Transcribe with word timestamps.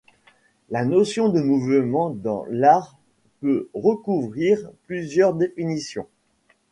La 0.71 0.83
notion 0.83 1.29
de 1.29 1.39
mouvement 1.41 2.09
dans 2.09 2.43
l'art 2.49 2.97
peut 3.39 3.69
recouvrir 3.75 4.71
plusieurs 4.87 5.35
définitions. 5.35 6.07